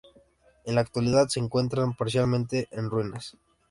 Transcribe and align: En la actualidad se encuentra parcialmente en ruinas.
En 0.65 0.73
la 0.73 0.81
actualidad 0.81 1.27
se 1.27 1.39
encuentra 1.39 1.85
parcialmente 1.95 2.67
en 2.71 2.89
ruinas. 2.89 3.37